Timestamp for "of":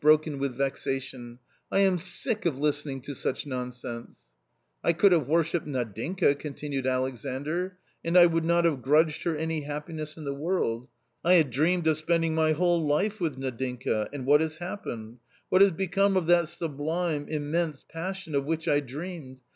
2.47-2.57, 11.85-11.97, 16.17-16.25, 18.33-18.43